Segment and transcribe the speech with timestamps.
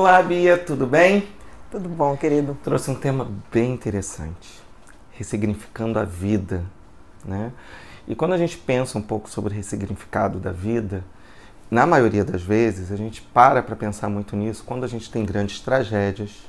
[0.00, 1.26] Olá, Bia, tudo bem?
[1.72, 2.56] Tudo bom, querido.
[2.62, 4.62] Trouxe um tema bem interessante,
[5.10, 6.64] ressignificando a vida,
[7.24, 7.50] né?
[8.06, 11.02] E quando a gente pensa um pouco sobre o ressignificado da vida,
[11.68, 15.24] na maioria das vezes a gente para para pensar muito nisso quando a gente tem
[15.24, 16.48] grandes tragédias,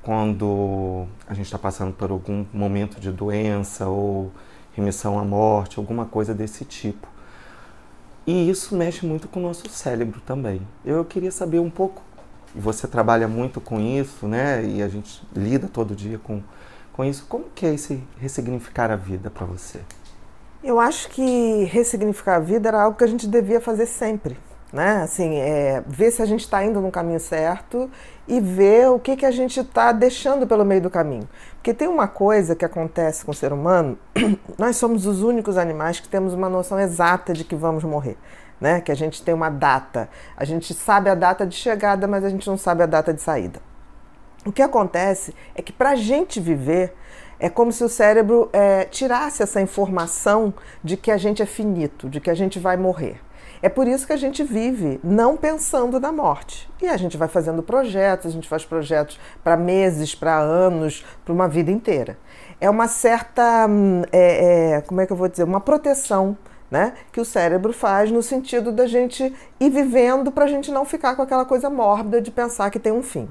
[0.00, 4.32] quando a gente está passando por algum momento de doença ou
[4.72, 7.08] remissão à morte, alguma coisa desse tipo.
[8.26, 10.60] E isso mexe muito com o nosso cérebro também.
[10.82, 12.02] Eu queria saber um pouco,
[12.60, 14.64] você trabalha muito com isso, né?
[14.64, 16.42] E a gente lida todo dia com,
[16.92, 17.26] com isso.
[17.28, 19.80] Como que é esse ressignificar a vida para você?
[20.62, 24.36] Eu acho que ressignificar a vida era algo que a gente devia fazer sempre
[24.72, 25.02] né?
[25.02, 27.90] Assim, é, ver se a gente está indo no caminho certo
[28.26, 31.28] e ver o que, que a gente está deixando pelo meio do caminho.
[31.54, 33.98] Porque tem uma coisa que acontece com o ser humano,
[34.58, 38.16] nós somos os únicos animais que temos uma noção exata de que vamos morrer.
[38.60, 38.80] Né?
[38.80, 40.08] Que a gente tem uma data.
[40.36, 43.20] A gente sabe a data de chegada, mas a gente não sabe a data de
[43.20, 43.60] saída.
[44.44, 46.94] O que acontece é que para a gente viver,
[47.38, 52.08] é como se o cérebro é, tirasse essa informação de que a gente é finito,
[52.08, 53.20] de que a gente vai morrer.
[53.60, 56.70] É por isso que a gente vive não pensando na morte.
[56.80, 61.32] E a gente vai fazendo projetos, a gente faz projetos para meses, para anos, para
[61.32, 62.16] uma vida inteira.
[62.60, 66.36] É uma certa, hum, é, é, como é que eu vou dizer, uma proteção
[66.70, 70.84] né, que o cérebro faz no sentido da gente ir vivendo para a gente não
[70.84, 73.28] ficar com aquela coisa mórbida de pensar que tem um fim.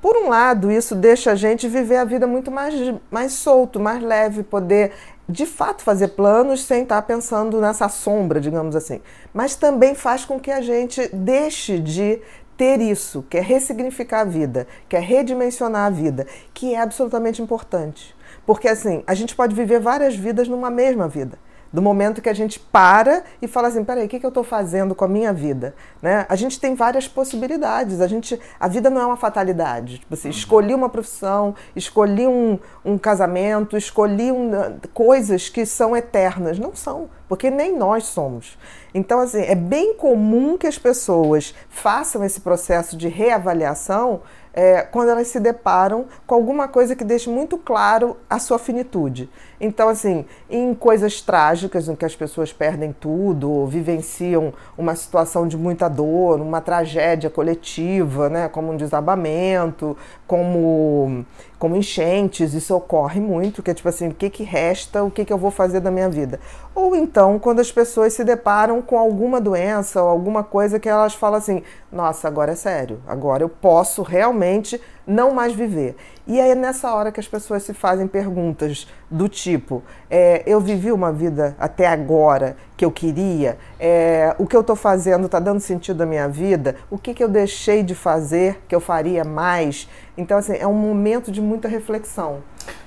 [0.00, 2.74] Por um lado, isso deixa a gente viver a vida muito mais,
[3.10, 4.92] mais solto, mais leve, poder
[5.26, 9.00] de fato fazer planos sem estar pensando nessa sombra, digamos assim.
[9.32, 12.20] Mas também faz com que a gente deixe de
[12.54, 17.40] ter isso, que é ressignificar a vida, que é redimensionar a vida, que é absolutamente
[17.40, 18.14] importante.
[18.44, 21.38] Porque assim, a gente pode viver várias vidas numa mesma vida
[21.74, 24.44] do momento que a gente para e fala assim, peraí, o que, que eu estou
[24.44, 25.74] fazendo com a minha vida?
[26.00, 26.24] Né?
[26.28, 29.98] A gente tem várias possibilidades, a, gente, a vida não é uma fatalidade.
[29.98, 34.52] Tipo assim, escolhi uma profissão, escolhi um, um casamento, escolhi um,
[34.92, 36.60] coisas que são eternas.
[36.60, 38.56] Não são, porque nem nós somos.
[38.94, 44.22] Então, assim, é bem comum que as pessoas façam esse processo de reavaliação
[44.54, 49.28] é, quando elas se deparam com alguma coisa que deixe muito claro a sua finitude.
[49.60, 55.56] Então, assim, em coisas trágicas, em que as pessoas perdem tudo, vivenciam uma situação de
[55.56, 61.24] muita dor, uma tragédia coletiva, né, como um desabamento, como,
[61.64, 65.24] como enchentes, isso ocorre muito, que é tipo assim, o que, que resta, o que,
[65.24, 66.38] que eu vou fazer da minha vida?
[66.74, 71.14] Ou então, quando as pessoas se deparam com alguma doença ou alguma coisa que elas
[71.14, 75.96] falam assim, nossa, agora é sério, agora eu posso realmente não mais viver.
[76.26, 80.60] E aí é nessa hora que as pessoas se fazem perguntas do tipo: é, eu
[80.60, 85.38] vivi uma vida até agora que eu queria, é, o que eu estou fazendo está
[85.38, 89.24] dando sentido à minha vida, o que, que eu deixei de fazer que eu faria
[89.24, 89.88] mais.
[90.16, 92.42] Então, assim, é um momento de muita reflexão.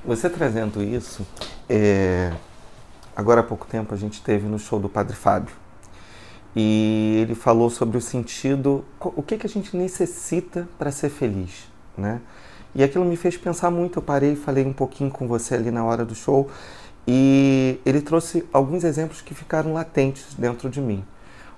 [0.06, 1.26] Você trazendo isso,
[1.70, 2.34] é...
[3.16, 5.56] agora há pouco tempo a gente teve no show do Padre Fábio.
[6.56, 11.68] E ele falou sobre o sentido, o que, que a gente necessita para ser feliz
[11.98, 12.22] né?
[12.76, 13.98] E aquilo me fez pensar muito.
[13.98, 16.50] Eu parei e falei um pouquinho com você ali na hora do show
[17.08, 21.06] e ele trouxe alguns exemplos que ficaram latentes dentro de mim.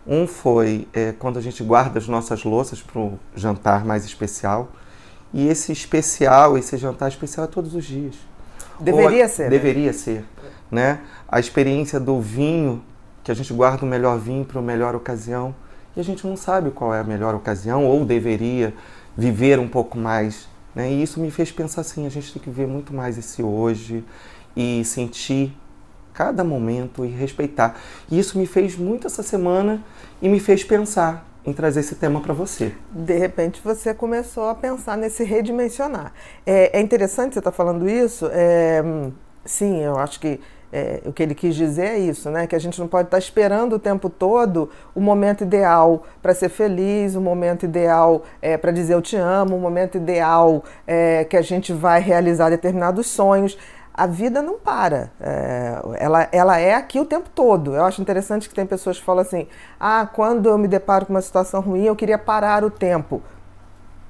[0.06, 4.70] Um foi é, quando a gente guarda as nossas louças para um jantar mais especial.
[5.34, 8.16] E esse especial, esse jantar especial é todos os dias.
[8.80, 9.44] Deveria ser.
[9.44, 9.50] Né?
[9.50, 9.94] Deveria né?
[9.94, 10.26] ser.
[10.72, 11.00] Né?
[11.28, 12.84] A experiência do vinho,
[13.24, 15.54] que a gente guarda o melhor vinho para a melhor ocasião.
[15.96, 18.74] E a gente não sabe qual é a melhor ocasião, ou deveria
[19.18, 20.48] viver um pouco mais.
[20.74, 20.92] Né?
[20.92, 24.04] E isso me fez pensar assim: a gente tem que ver muito mais esse hoje
[24.56, 25.54] e sentir
[26.14, 27.80] cada momento e respeitar.
[28.12, 29.84] E isso me fez muito essa semana
[30.22, 32.74] e me fez pensar em trazer esse tema para você.
[32.92, 36.14] De repente você começou a pensar nesse redimensionar.
[36.46, 38.30] É, é interessante você estar tá falando isso.
[38.32, 38.84] É,
[39.46, 40.40] sim, eu acho que
[40.72, 42.46] é, o que ele quis dizer é isso, né?
[42.46, 46.50] Que a gente não pode estar esperando o tempo todo o momento ideal para ser
[46.50, 51.36] feliz, o momento ideal é, para dizer eu te amo, o momento ideal é, que
[51.36, 53.58] a gente vai realizar determinados sonhos.
[53.94, 57.76] A vida não para, é, ela, ela é aqui o tempo todo.
[57.76, 59.48] Eu acho interessante que tem pessoas que falam assim:
[59.80, 63.22] ah, quando eu me deparo com uma situação ruim, eu queria parar o tempo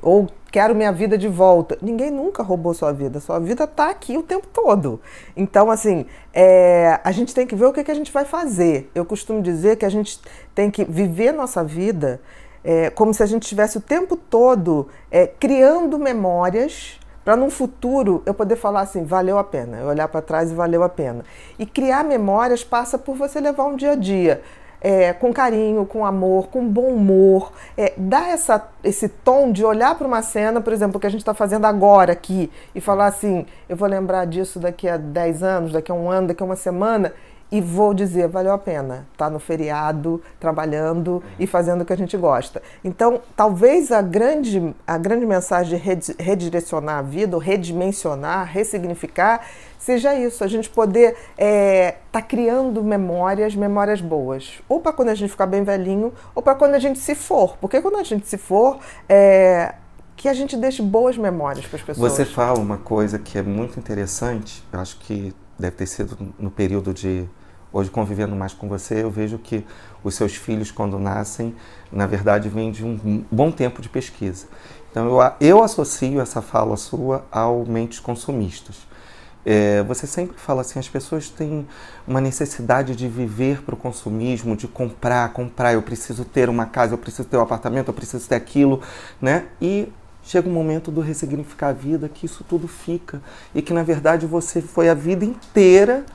[0.02, 1.78] ou quero minha vida de volta.
[1.81, 5.00] Ninguém nunca roubou sua vida, sua vida está aqui o tempo todo.
[5.36, 8.90] Então, assim, é, a gente tem que ver o que, que a gente vai fazer.
[8.96, 10.20] Eu costumo dizer que a gente
[10.56, 12.22] tem que viver nossa vida
[12.64, 17.00] é, como se a gente estivesse o tempo todo é, criando memórias
[17.30, 20.56] para num futuro eu poder falar assim, valeu a pena, eu olhar para trás e
[20.56, 21.24] valeu a pena.
[21.60, 24.42] E criar memórias passa por você levar um dia a dia
[24.81, 29.94] é, com carinho, com amor, com bom humor, é, dar essa, esse tom de olhar
[29.94, 33.46] para uma cena, por exemplo, que a gente está fazendo agora aqui, e falar assim:
[33.68, 36.56] eu vou lembrar disso daqui a 10 anos, daqui a um ano, daqui a uma
[36.56, 37.14] semana,
[37.51, 41.94] e vou dizer, valeu a pena estar tá no feriado, trabalhando e fazendo o que
[41.94, 42.62] a gente gosta.
[42.84, 49.42] Então, talvez a grande, a grande mensagem de redirecionar a vida, ou redimensionar, ressignificar,
[49.80, 54.62] seja isso, a gente poder estar é, tá criando memórias, memórias boas.
[54.69, 57.57] Ou para quando a gente ficar bem velhinho, ou para quando a gente se for.
[57.57, 59.74] Porque quando a gente se for, é,
[60.16, 62.12] que a gente deixe boas memórias para as pessoas.
[62.12, 66.52] Você fala uma coisa que é muito interessante, eu acho que deve ter sido no
[66.52, 67.28] período de
[67.71, 69.66] hoje convivendo mais com você, eu vejo que
[70.04, 71.56] os seus filhos, quando nascem,
[71.92, 74.48] na verdade, vêm de um bom tempo de pesquisa.
[74.92, 78.88] Então, eu, eu associo essa fala sua ao mentes consumistas.
[79.45, 81.68] É, você sempre fala assim, as pessoas têm
[82.07, 86.94] uma necessidade de viver para o consumismo, de comprar, comprar, eu preciso ter uma casa,
[86.94, 88.81] eu preciso ter um apartamento, eu preciso ter aquilo,
[89.21, 89.45] né?
[89.62, 89.92] E
[90.24, 93.21] chega um momento do ressignificar a vida que isso tudo fica
[93.56, 96.06] e que na verdade você foi a vida inteira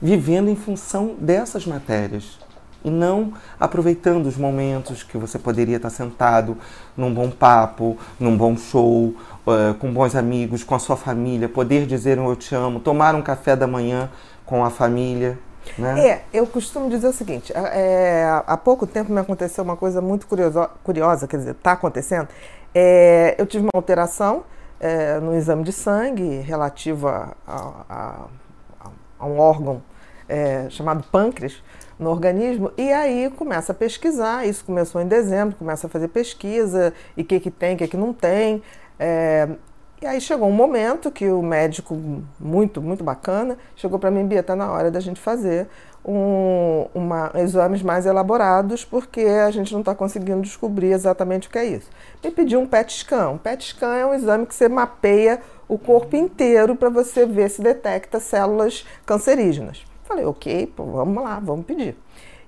[0.00, 2.38] vivendo em função dessas matérias
[2.84, 6.56] e não aproveitando os momentos que você poderia estar sentado
[6.96, 9.14] num bom papo, num bom show,
[9.46, 13.14] uh, com bons amigos, com a sua família, poder dizer um eu te amo, tomar
[13.14, 14.10] um café da manhã
[14.46, 15.38] com a família.
[15.76, 16.08] Né?
[16.08, 20.26] É, eu costumo dizer o seguinte: é, há pouco tempo me aconteceu uma coisa muito
[20.26, 22.28] curiosa, curiosa quer dizer, está acontecendo.
[22.74, 24.44] É, eu tive uma alteração
[24.80, 27.54] é, no exame de sangue relativa a,
[27.88, 28.26] a, a
[29.26, 29.82] um órgão
[30.28, 31.62] é, chamado pâncreas
[31.98, 34.46] no organismo, e aí começa a pesquisar.
[34.46, 37.88] Isso começou em dezembro, começa a fazer pesquisa, e o que, que tem, o que,
[37.88, 38.62] que não tem.
[38.98, 39.48] É,
[40.00, 41.94] e aí chegou um momento que o médico,
[42.38, 45.68] muito, muito bacana, chegou para mim, Bia, está na hora da gente fazer
[46.02, 51.58] um, uma, exames mais elaborados, porque a gente não está conseguindo descobrir exatamente o que
[51.58, 51.90] é isso.
[52.24, 53.28] Me pediu um PET scan.
[53.28, 57.48] Um PET scan é um exame que você mapeia o corpo inteiro para você ver
[57.48, 59.84] se detecta células cancerígenas.
[60.02, 61.96] Falei, ok, pô, vamos lá, vamos pedir.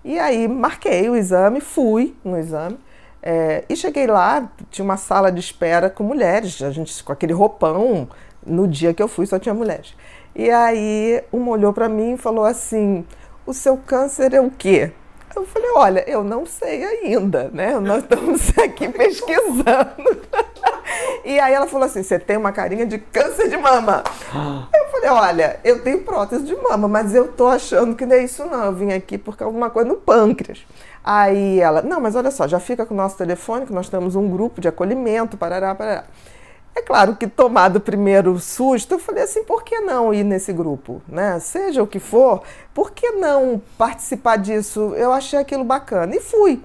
[0.04, 2.76] E aí marquei o exame, fui no exame.
[3.22, 7.32] É, e cheguei lá, tinha uma sala de espera com mulheres, a gente com aquele
[7.32, 8.08] roupão.
[8.44, 9.94] No dia que eu fui só tinha mulheres.
[10.34, 13.06] E aí uma olhou para mim e falou assim:
[13.46, 14.90] "O seu câncer é o quê?"
[15.36, 17.78] Eu falei: "Olha, eu não sei ainda, né?
[17.78, 20.26] Nós estamos aqui pesquisando."
[21.24, 24.02] E aí ela falou assim: você tem uma carinha de câncer de mama.
[24.74, 28.24] Eu falei: olha, eu tenho prótese de mama, mas eu tô achando que não é
[28.24, 28.66] isso, não.
[28.66, 30.66] Eu vim aqui porque alguma coisa no pâncreas.
[31.02, 34.14] Aí ela: não, mas olha só, já fica com o nosso telefone, que nós temos
[34.14, 36.04] um grupo de acolhimento, parará, parará.
[36.74, 40.54] É claro que tomado o primeiro susto, eu falei assim, por que não ir nesse
[40.54, 41.38] grupo, né?
[41.38, 42.42] Seja o que for,
[42.72, 44.94] por que não participar disso?
[44.96, 46.62] Eu achei aquilo bacana e fui.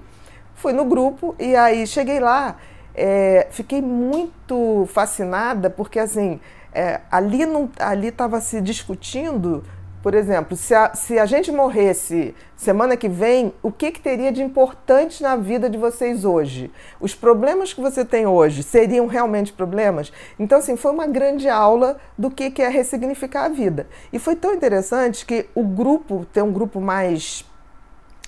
[0.54, 2.56] Fui no grupo e aí cheguei lá
[2.98, 6.40] é, fiquei muito fascinada porque assim
[6.74, 9.62] é, ali não ali estava se discutindo
[10.02, 14.32] por exemplo se a, se a gente morresse semana que vem o que, que teria
[14.32, 16.72] de importante na vida de vocês hoje?
[17.00, 20.12] Os problemas que você tem hoje seriam realmente problemas?
[20.38, 23.86] Então assim foi uma grande aula do que, que é ressignificar a vida.
[24.12, 27.44] E foi tão interessante que o grupo tem um grupo mais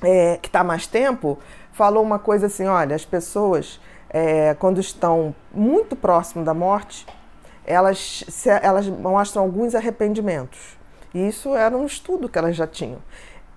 [0.03, 1.39] é, que está mais tempo
[1.73, 7.07] falou uma coisa assim olha as pessoas é, quando estão muito próximo da morte,
[7.65, 10.77] elas, se, elas mostram alguns arrependimentos.
[11.15, 12.99] E isso era um estudo que elas já tinham.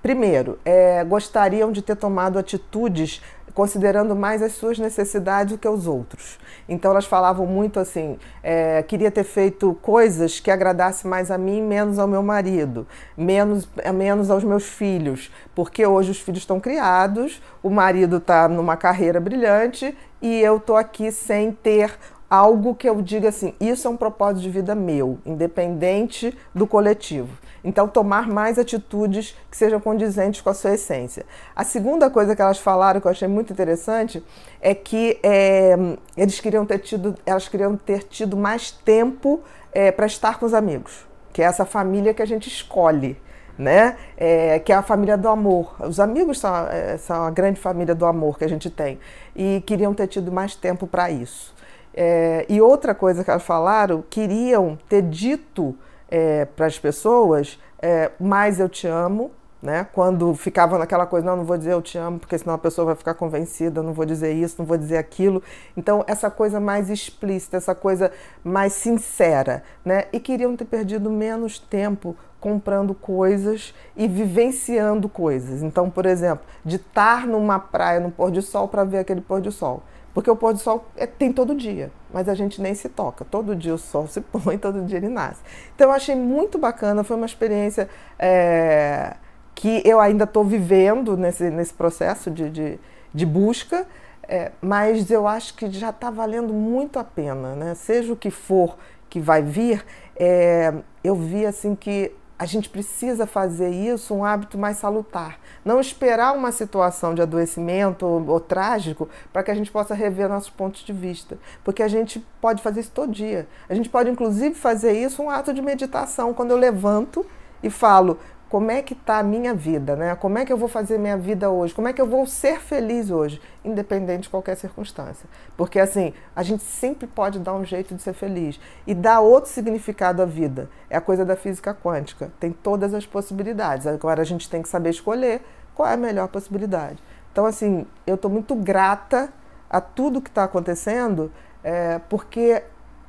[0.02, 3.22] Primeiro, é, gostariam de ter tomado atitudes
[3.54, 6.40] considerando mais as suas necessidades do que os outros.
[6.68, 11.62] Então elas falavam muito assim: é, queria ter feito coisas que agradasse mais a mim,
[11.62, 17.42] menos ao meu marido, menos, menos aos meus filhos, porque hoje os filhos estão criados,
[17.62, 21.94] o marido está numa carreira brilhante e eu estou aqui sem ter
[22.34, 27.38] algo que eu diga assim: isso é um propósito de vida meu, independente do coletivo.
[27.64, 31.26] Então, tomar mais atitudes que sejam condizentes com a sua essência.
[31.56, 34.24] A segunda coisa que elas falaram, que eu achei muito interessante,
[34.60, 35.76] é que é,
[36.18, 40.56] eles queriam ter tido, elas queriam ter tido mais tempo é, para estar com os
[40.56, 43.16] amigos, que é essa família que a gente escolhe.
[43.56, 43.98] Né?
[44.18, 45.76] É, que é a família do amor.
[45.80, 46.52] Os amigos são,
[46.98, 48.98] são a grande família do amor que a gente tem
[49.36, 51.54] e queriam ter tido mais tempo para isso.
[51.94, 55.76] É, e outra coisa que elas falaram, queriam ter dito
[56.10, 59.32] é, para as pessoas, é, mais eu te amo,
[59.64, 59.88] né?
[59.94, 62.88] Quando ficava naquela coisa, não, não vou dizer eu te amo, porque senão a pessoa
[62.88, 65.42] vai ficar convencida, não vou dizer isso, não vou dizer aquilo.
[65.78, 68.12] Então, essa coisa mais explícita, essa coisa
[68.44, 70.06] mais sincera, né?
[70.12, 75.64] E queriam ter perdido menos tempo comprando coisas e vivenciando coisas.
[75.64, 79.40] Então, por exemplo, de estar numa praia no pôr do sol para ver aquele pôr
[79.40, 79.82] do sol.
[80.14, 83.26] Porque o pôr do sol é, tem todo dia, mas a gente nem se toca.
[83.26, 85.42] Todo dia o sol se põe, todo dia ele nasce.
[85.76, 87.90] Então eu achei muito bacana, foi uma experiência
[88.20, 89.16] é,
[89.56, 92.80] que eu ainda estou vivendo nesse, nesse processo de, de,
[93.14, 93.88] de busca,
[94.28, 97.76] é, mas eu acho que já está valendo muito a pena, né?
[97.76, 98.78] Seja o que for
[99.10, 104.58] que vai vir, é, eu vi assim que a gente precisa fazer isso um hábito
[104.58, 105.40] mais salutar.
[105.64, 110.28] Não esperar uma situação de adoecimento ou, ou trágico para que a gente possa rever
[110.28, 111.38] nossos pontos de vista.
[111.64, 113.48] Porque a gente pode fazer isso todo dia.
[113.70, 116.34] A gente pode, inclusive, fazer isso um ato de meditação.
[116.34, 117.26] Quando eu levanto
[117.62, 118.20] e falo,
[118.54, 120.16] como é que está a minha vida, né?
[120.16, 121.74] Como é que eu vou fazer minha vida hoje?
[121.74, 125.28] Como é que eu vou ser feliz hoje, independente de qualquer circunstância?
[125.58, 129.50] Porque assim, a gente sempre pode dar um jeito de ser feliz e dar outro
[129.50, 130.70] significado à vida.
[130.88, 132.32] É a coisa da física quântica.
[132.40, 133.88] Tem todas as possibilidades.
[133.88, 135.42] Agora a gente tem que saber escolher
[135.74, 137.02] qual é a melhor possibilidade.
[137.32, 139.34] Então assim, eu estou muito grata
[139.68, 141.32] a tudo que está acontecendo,
[141.64, 142.62] é, porque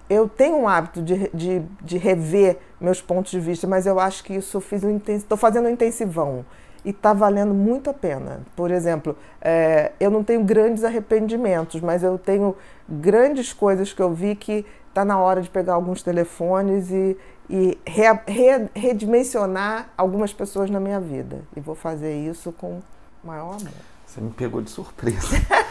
[0.08, 4.22] eu tenho um hábito de, de, de, rever meus pontos de vista, mas eu acho
[4.22, 6.44] que isso eu fiz um estou fazendo um intensivão
[6.84, 8.40] e está valendo muito a pena.
[8.54, 12.54] Por exemplo, é, eu não tenho grandes arrependimentos, mas eu tenho
[12.88, 17.16] grandes coisas que eu vi que está na hora de pegar alguns telefones e,
[17.48, 21.40] e re, re, redimensionar algumas pessoas na minha vida.
[21.56, 22.80] E vou fazer isso com
[23.22, 23.72] maior amor.
[24.06, 25.36] Você me pegou de surpresa.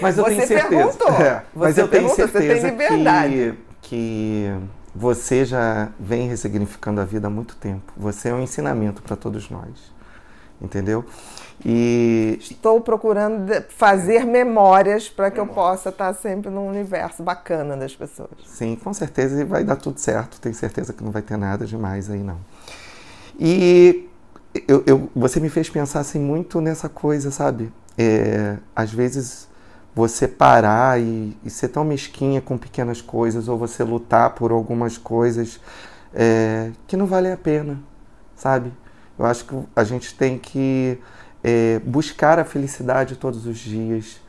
[0.00, 0.68] Mas eu você tenho certeza.
[0.68, 1.10] Perguntou.
[1.12, 4.52] É, mas você eu tenho certeza que, que
[4.94, 7.92] você já vem ressignificando a vida há muito tempo.
[7.96, 9.94] Você é um ensinamento para todos nós.
[10.60, 11.04] Entendeu?
[11.64, 17.94] E estou procurando fazer memórias para que eu possa estar sempre num universo bacana das
[17.94, 18.30] pessoas.
[18.46, 20.40] Sim, com certeza vai dar tudo certo.
[20.40, 22.38] Tenho certeza que não vai ter nada demais aí não.
[23.38, 24.08] E
[24.66, 27.72] eu, eu, você me fez pensar assim muito nessa coisa, sabe?
[27.98, 29.48] É, às vezes
[29.96, 34.98] você parar e, e, ser tão mesquinha com pequenas coisas ou você lutar por algumas
[34.98, 35.58] coisas
[36.12, 37.80] é, que não vale a pena,
[38.36, 38.70] sabe?
[39.18, 40.98] Eu acho que a gente tem que
[41.42, 44.20] é, buscar a felicidade todos os dias,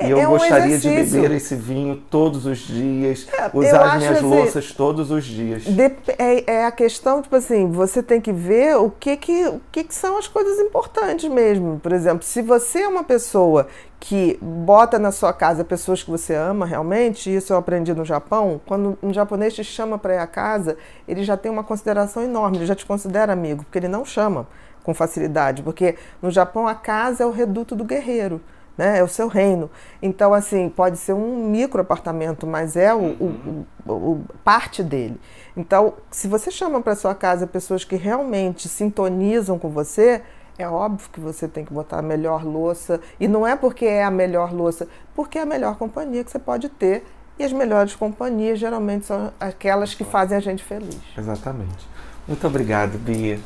[0.00, 1.04] e eu é um gostaria exercício.
[1.04, 5.24] de beber esse vinho todos os dias, é, usar as minhas assim, louças todos os
[5.24, 5.64] dias.
[5.64, 9.60] De, é, é, a questão, tipo assim, você tem que ver o que que, o
[9.70, 11.78] que que são as coisas importantes mesmo.
[11.80, 13.68] Por exemplo, se você é uma pessoa
[14.00, 18.60] que bota na sua casa pessoas que você ama realmente, isso eu aprendi no Japão,
[18.66, 22.58] quando um japonês te chama para ir à casa, ele já tem uma consideração enorme,
[22.58, 24.46] ele já te considera amigo, porque ele não chama
[24.82, 28.42] com facilidade, porque no Japão a casa é o reduto do guerreiro
[28.76, 28.98] né?
[28.98, 29.70] É o seu reino.
[30.02, 33.64] Então, assim, pode ser um micro apartamento, mas é o, uhum.
[33.86, 35.20] o, o, o parte dele.
[35.56, 40.22] Então, se você chama para sua casa pessoas que realmente sintonizam com você,
[40.58, 43.00] é óbvio que você tem que botar a melhor louça.
[43.18, 46.38] E não é porque é a melhor louça, porque é a melhor companhia que você
[46.38, 47.04] pode ter.
[47.38, 51.00] E as melhores companhias geralmente são aquelas que fazem a gente feliz.
[51.18, 51.88] Exatamente.
[52.28, 53.40] Muito obrigado, Bia.